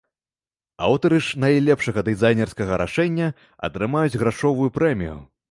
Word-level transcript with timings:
Аўтары 0.87 1.19
ж 1.27 1.41
найлепшага 1.43 1.99
дызайнерскага 2.09 2.81
рашэння 2.83 3.29
атрымаюць 3.69 4.19
грашовую 4.25 4.69
прэмію. 4.81 5.17